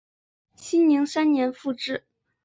[0.55, 2.07] 熙宁三年复置。